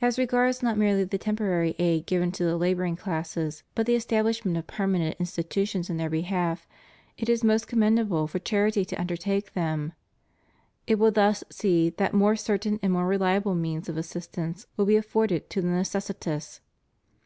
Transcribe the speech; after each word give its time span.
As 0.00 0.16
regards 0.18 0.62
not 0.62 0.78
merely 0.78 1.04
the 1.04 1.18
temporary 1.18 1.76
aid 1.78 2.06
given 2.06 2.32
to 2.32 2.44
the 2.44 2.56
laboring 2.56 2.96
classes, 2.96 3.64
but 3.74 3.84
the 3.84 3.94
establishment 3.94 4.56
of 4.56 4.66
permanent 4.66 5.14
in 5.20 5.26
stitutions 5.26 5.90
in 5.90 5.98
their 5.98 6.08
behalf, 6.08 6.66
it 7.18 7.28
is 7.28 7.44
most 7.44 7.66
commendable 7.68 8.26
for 8.26 8.38
charity 8.38 8.82
to 8.86 8.98
undertake 8.98 9.52
them. 9.52 9.92
It 10.86 10.94
will 10.98 11.10
thus 11.12 11.44
see 11.50 11.90
that 11.98 12.14
more 12.14 12.34
certain 12.34 12.80
and 12.82 12.94
more 12.94 13.06
reliable 13.06 13.54
means 13.54 13.90
of 13.90 13.98
assistance 13.98 14.68
will 14.78 14.86
be 14.86 14.96
afforded 14.96 15.50
to 15.50 15.60
the 15.60 15.68
necessitous. 15.68 16.62